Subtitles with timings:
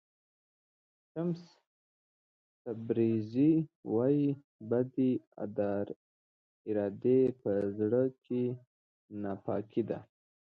[1.11, 1.41] شمس
[2.63, 3.51] تبریزي
[3.93, 4.27] وایي
[4.69, 5.11] بدې
[6.67, 8.43] ارادې په زړه کې
[9.21, 9.99] ناپاکي ده.